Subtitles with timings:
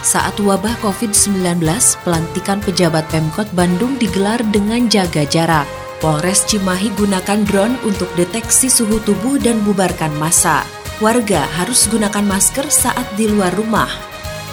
[0.00, 1.60] Saat wabah COVID-19,
[2.08, 5.68] pelantikan pejabat Pemkot Bandung digelar dengan jaga jarak.
[6.00, 10.64] Polres Cimahi gunakan drone untuk deteksi suhu tubuh dan bubarkan massa.
[11.04, 13.92] Warga harus gunakan masker saat di luar rumah.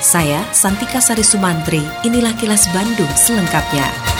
[0.03, 4.16] Saya, Santika Sari Sumantri, inilah kilas Bandung selengkapnya.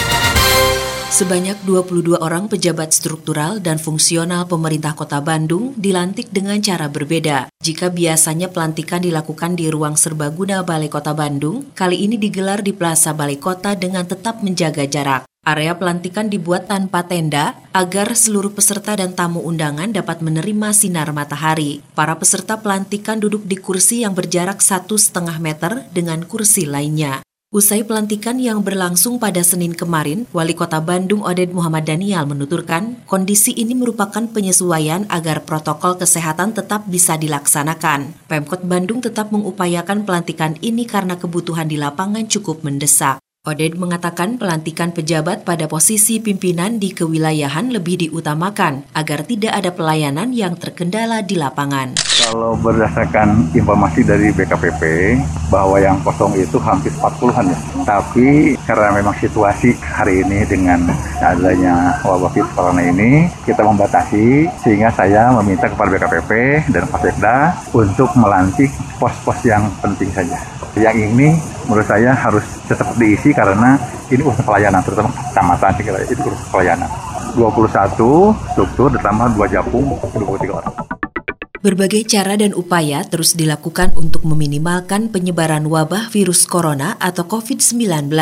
[1.17, 7.49] Sebanyak 22 orang pejabat struktural dan fungsional pemerintah kota Bandung dilantik dengan cara berbeda.
[7.58, 13.17] Jika biasanya pelantikan dilakukan di ruang serbaguna Balai Kota Bandung, kali ini digelar di Plaza
[13.17, 15.25] Balai Kota dengan tetap menjaga jarak.
[15.42, 21.81] Area pelantikan dibuat tanpa tenda agar seluruh peserta dan tamu undangan dapat menerima sinar matahari.
[21.97, 27.25] Para peserta pelantikan duduk di kursi yang berjarak satu setengah meter dengan kursi lainnya.
[27.48, 33.56] Usai pelantikan yang berlangsung pada Senin kemarin, Wali Kota Bandung Oded Muhammad Daniel menuturkan kondisi
[33.56, 38.28] ini merupakan penyesuaian agar protokol kesehatan tetap bisa dilaksanakan.
[38.28, 43.23] Pemkot Bandung tetap mengupayakan pelantikan ini karena kebutuhan di lapangan cukup mendesak.
[43.48, 50.36] Oded mengatakan pelantikan pejabat pada posisi pimpinan di kewilayahan lebih diutamakan agar tidak ada pelayanan
[50.36, 51.95] yang terkendala di lapangan.
[52.28, 54.84] Kalau berdasarkan informasi dari BKPP
[55.48, 57.59] bahwa yang kosong itu hampir 40-an ya.
[57.88, 60.84] Tapi karena memang situasi hari ini dengan
[61.23, 66.32] adanya wabah virus corona ini kita membatasi sehingga saya meminta kepada BKPP
[66.76, 67.08] dan Pak
[67.72, 68.68] untuk melantik
[69.00, 70.36] pos-pos yang penting saja.
[70.76, 71.28] Yang ini
[71.66, 73.80] menurut saya harus tetap diisi karena
[74.12, 75.72] ini urusan pelayanan, terutama kecamatan
[76.04, 76.89] itu urusan pelayanan.
[77.39, 80.96] 21 struktur ditambah 2 japung 23 orang.
[81.58, 88.14] Berbagai cara dan upaya terus dilakukan untuk meminimalkan penyebaran wabah virus corona atau COVID-19,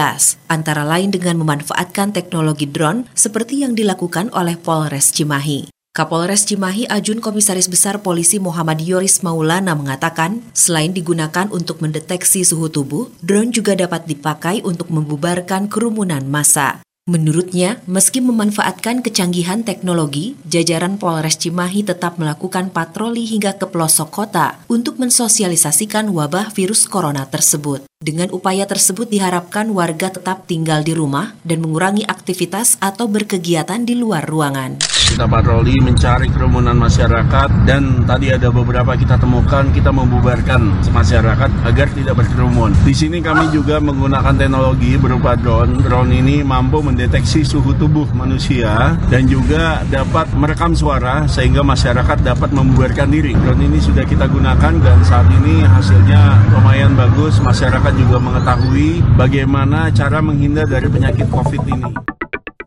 [0.47, 5.67] antara lain dengan memanfaatkan teknologi drone seperti yang dilakukan oleh Polres Cimahi.
[5.95, 12.67] Kapolres Cimahi Ajun Komisaris Besar Polisi Muhammad Yoris Maulana mengatakan, selain digunakan untuk mendeteksi suhu
[12.67, 16.83] tubuh, drone juga dapat dipakai untuk membubarkan kerumunan massa.
[17.05, 24.57] Menurutnya, meski memanfaatkan kecanggihan teknologi, jajaran Polres Cimahi tetap melakukan patroli hingga ke pelosok kota
[24.65, 27.85] untuk mensosialisasikan wabah virus corona tersebut.
[28.01, 33.93] Dengan upaya tersebut diharapkan warga tetap tinggal di rumah dan mengurangi aktivitas atau berkegiatan di
[33.93, 34.94] luar ruangan.
[35.15, 41.87] Kita patroli mencari kerumunan masyarakat dan tadi ada beberapa kita temukan kita membubarkan masyarakat agar
[41.95, 42.75] tidak berkerumun.
[42.83, 45.79] Di sini kami juga menggunakan teknologi berupa drone.
[45.79, 52.51] Drone ini mampu mendeteksi suhu tubuh manusia dan juga dapat merekam suara sehingga masyarakat dapat
[52.51, 53.31] membubarkan diri.
[53.39, 57.39] Drone ini sudah kita gunakan dan saat ini hasilnya lumayan bagus.
[57.39, 62.14] Masyarakat juga mengetahui bagaimana cara menghindar dari penyakit COVID ini.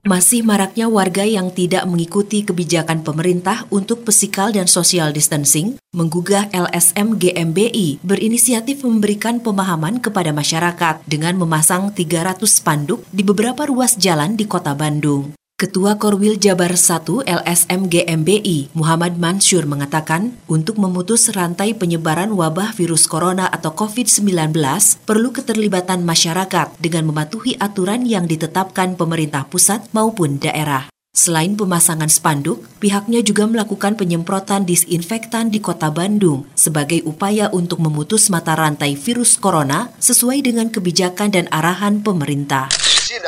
[0.08, 7.20] Masih maraknya warga yang tidak mengikuti kebijakan pemerintah untuk physical dan social distancing, menggugah LSM
[7.20, 14.48] GMBI berinisiatif memberikan pemahaman kepada masyarakat dengan memasang 300 spanduk di beberapa ruas jalan di
[14.48, 15.38] kota Bandung.
[15.58, 23.10] Ketua Korwil Jabar 1 LSM GMBI Muhammad Mansur mengatakan, untuk memutus rantai penyebaran wabah virus
[23.10, 24.54] corona atau COVID-19,
[25.02, 30.94] perlu keterlibatan masyarakat dengan mematuhi aturan yang ditetapkan pemerintah pusat maupun daerah.
[31.10, 38.30] Selain pemasangan spanduk, pihaknya juga melakukan penyemprotan disinfektan di kota Bandung sebagai upaya untuk memutus
[38.30, 42.70] mata rantai virus corona sesuai dengan kebijakan dan arahan pemerintah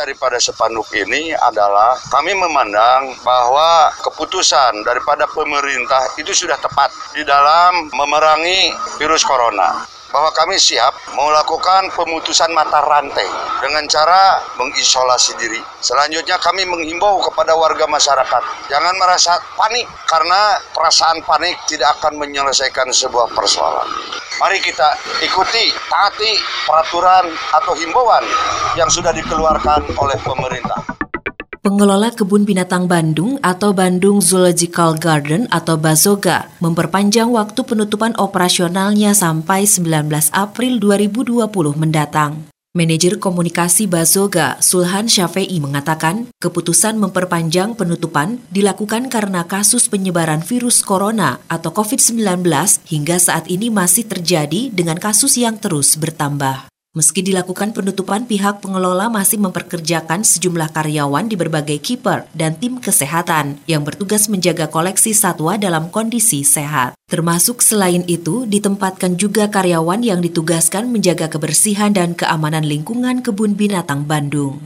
[0.01, 7.93] daripada sepanduk ini adalah kami memandang bahwa keputusan daripada pemerintah itu sudah tepat di dalam
[7.93, 13.27] memerangi virus corona bahwa kami siap melakukan pemutusan mata rantai
[13.63, 15.63] dengan cara mengisolasi diri.
[15.81, 22.91] Selanjutnya kami menghimbau kepada warga masyarakat jangan merasa panik karena perasaan panik tidak akan menyelesaikan
[22.91, 23.87] sebuah persoalan.
[24.41, 26.33] Mari kita ikuti, taati
[26.65, 28.25] peraturan atau himbauan
[28.73, 30.80] yang sudah dikeluarkan oleh pemerintah.
[31.61, 39.69] Pengelola Kebun Binatang Bandung atau Bandung Zoological Garden atau Bazoga memperpanjang waktu penutupan operasionalnya sampai
[39.69, 41.37] 19 April 2020
[41.77, 42.49] mendatang.
[42.73, 51.45] Manajer komunikasi Bazoga, Sulhan Syafei mengatakan, keputusan memperpanjang penutupan dilakukan karena kasus penyebaran virus corona
[51.53, 52.41] atau COVID-19
[52.89, 56.70] hingga saat ini masih terjadi dengan kasus yang terus bertambah.
[56.91, 63.63] Meski dilakukan penutupan, pihak pengelola masih memperkerjakan sejumlah karyawan di berbagai keeper dan tim kesehatan
[63.71, 66.99] yang bertugas menjaga koleksi satwa dalam kondisi sehat.
[67.07, 74.03] Termasuk selain itu, ditempatkan juga karyawan yang ditugaskan menjaga kebersihan dan keamanan lingkungan kebun binatang
[74.03, 74.59] Bandung.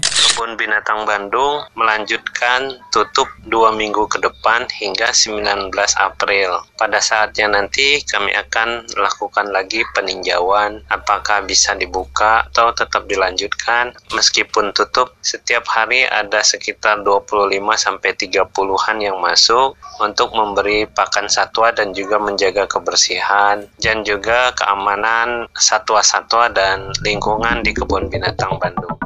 [0.45, 6.61] Kebun Binatang Bandung melanjutkan tutup dua minggu ke depan hingga 19 April.
[6.77, 13.97] Pada saatnya nanti kami akan lakukan lagi peninjauan apakah bisa dibuka atau tetap dilanjutkan.
[14.13, 21.73] Meskipun tutup, setiap hari ada sekitar 25 sampai 30-an yang masuk untuk memberi pakan satwa
[21.73, 29.04] dan juga menjaga kebersihan dan juga keamanan satwa-satwa dan lingkungan di kebun binatang Bandung.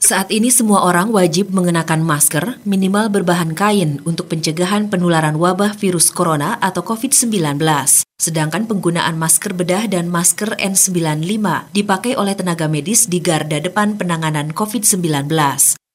[0.00, 6.08] Saat ini semua orang wajib mengenakan masker minimal berbahan kain untuk pencegahan penularan wabah virus
[6.08, 7.60] corona atau COVID-19.
[8.16, 14.56] Sedangkan penggunaan masker bedah dan masker N95 dipakai oleh tenaga medis di garda depan penanganan
[14.56, 15.28] COVID-19.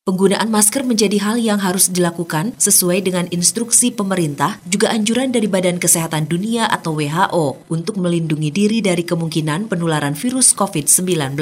[0.06, 5.82] Penggunaan masker menjadi hal yang harus dilakukan sesuai dengan instruksi pemerintah, juga anjuran dari Badan
[5.82, 11.42] Kesehatan Dunia atau WHO untuk melindungi diri dari kemungkinan penularan virus COVID-19.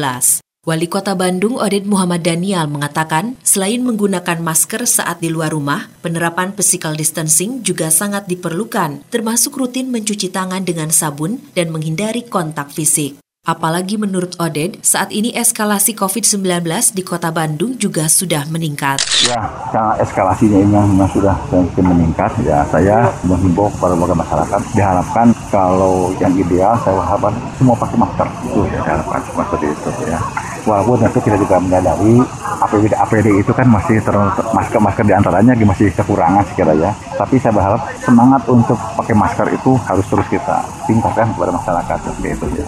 [0.63, 6.55] Wali Kota Bandung Oded Muhammad Daniel mengatakan, selain menggunakan masker saat di luar rumah, penerapan
[6.55, 13.19] physical distancing juga sangat diperlukan, termasuk rutin mencuci tangan dengan sabun dan menghindari kontak fisik.
[13.43, 16.63] Apalagi menurut Oded, saat ini eskalasi COVID-19
[16.95, 19.03] di kota Bandung juga sudah meningkat.
[19.27, 25.27] Ya, karena eskalasinya ini memang sudah semakin meningkat, ya saya menghimbau kepada warga masyarakat, diharapkan
[25.51, 30.23] kalau yang ideal saya harapkan semua pakai masker, itu saya harapkan seperti itu ya
[30.63, 32.19] walaupun tentu kita juga menyadari
[32.63, 34.15] APD APD itu kan masih ter,
[34.55, 39.75] masker masker di antaranya masih kekurangan sekiranya tapi saya berharap semangat untuk pakai masker itu
[39.87, 42.65] harus terus kita tingkatkan kepada masyarakat seperti itu ya.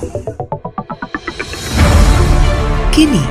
[2.95, 3.23] Kini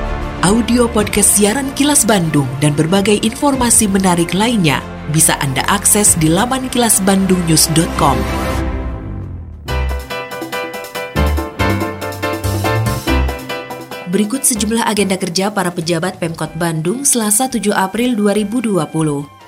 [0.44, 6.68] audio podcast siaran Kilas Bandung dan berbagai informasi menarik lainnya bisa Anda akses di laman
[6.68, 8.43] kilasbandungnews.com.
[14.14, 18.86] Berikut sejumlah agenda kerja para pejabat Pemkot Bandung Selasa 7 April 2020.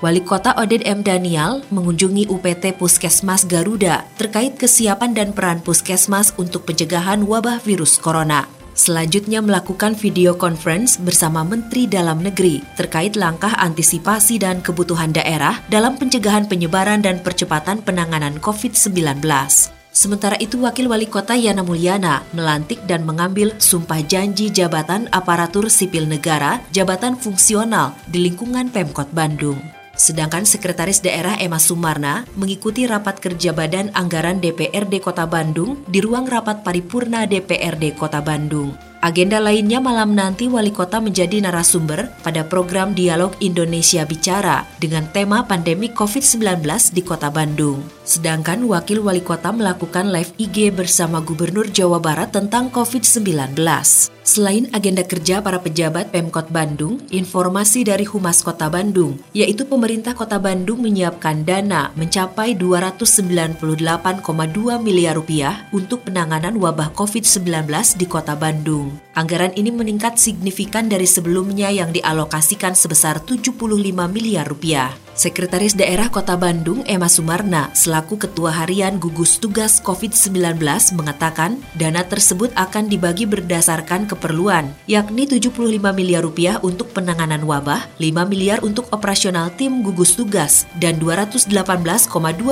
[0.03, 1.07] Wali Kota Oded M.
[1.07, 8.43] Daniel mengunjungi UPT Puskesmas Garuda terkait kesiapan dan peran Puskesmas untuk pencegahan wabah virus corona.
[8.75, 15.95] Selanjutnya melakukan video conference bersama Menteri Dalam Negeri terkait langkah antisipasi dan kebutuhan daerah dalam
[15.95, 19.23] pencegahan penyebaran dan percepatan penanganan COVID-19.
[19.97, 26.05] Sementara itu, Wakil Wali Kota Yana Mulyana melantik dan mengambil sumpah janji jabatan aparatur sipil
[26.05, 29.57] negara, jabatan fungsional di lingkungan Pemkot Bandung.
[29.97, 36.29] Sedangkan Sekretaris Daerah Emma Sumarna mengikuti rapat kerja Badan Anggaran DPRD Kota Bandung di ruang
[36.29, 38.86] rapat paripurna DPRD Kota Bandung.
[38.97, 45.45] Agenda lainnya malam nanti Wali Kota menjadi narasumber pada program Dialog Indonesia Bicara dengan tema
[45.45, 46.65] pandemi COVID-19
[46.97, 47.85] di Kota Bandung.
[48.01, 53.53] Sedangkan Wakil Wali Kota melakukan live IG bersama Gubernur Jawa Barat tentang COVID-19.
[54.27, 60.35] Selain agenda kerja para pejabat Pemkot Bandung, informasi dari Humas Kota Bandung, yaitu pemerintah Kota
[60.35, 63.63] Bandung menyiapkan dana mencapai 298,2
[64.83, 68.86] miliar rupiah untuk penanganan wabah COVID-19 di Kota Bandung.
[69.17, 73.57] Anggaran ini meningkat signifikan dari sebelumnya yang dialokasikan sebesar 75
[74.11, 74.93] miliar rupiah.
[75.17, 80.61] Sekretaris Daerah Kota Bandung Emma Sumarna selaku Ketua Harian Gugus Tugas COVID-19
[80.93, 85.57] mengatakan dana tersebut akan dibagi berdasarkan keperluan, yakni 75
[85.97, 91.49] miliar rupiah untuk penanganan wabah, 5 miliar untuk operasional tim gugus tugas, dan 218,2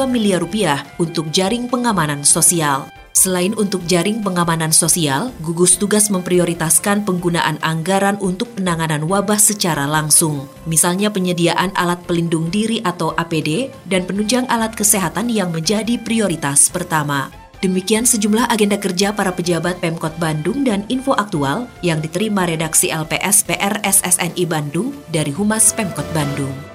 [0.10, 2.89] miliar rupiah untuk jaring pengamanan sosial.
[3.15, 10.51] Selain untuk jaring pengamanan sosial, gugus tugas memprioritaskan penggunaan anggaran untuk penanganan wabah secara langsung.
[10.67, 17.31] Misalnya penyediaan alat pelindung diri atau APD dan penunjang alat kesehatan yang menjadi prioritas pertama.
[17.63, 23.48] Demikian sejumlah agenda kerja para pejabat Pemkot Bandung dan info aktual yang diterima redaksi LPS
[23.48, 26.75] PR SSNI Bandung dari Humas Pemkot Bandung.